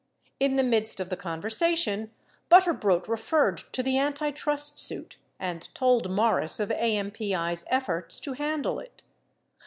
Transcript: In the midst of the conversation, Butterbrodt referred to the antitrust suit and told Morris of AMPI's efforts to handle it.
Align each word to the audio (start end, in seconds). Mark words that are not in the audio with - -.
In 0.39 0.55
the 0.55 0.63
midst 0.63 0.99
of 0.99 1.09
the 1.11 1.15
conversation, 1.15 2.09
Butterbrodt 2.49 3.07
referred 3.07 3.57
to 3.71 3.83
the 3.83 3.99
antitrust 3.99 4.79
suit 4.79 5.19
and 5.39 5.69
told 5.75 6.09
Morris 6.09 6.59
of 6.59 6.69
AMPI's 6.71 7.65
efforts 7.69 8.19
to 8.21 8.33
handle 8.33 8.79
it. 8.79 9.03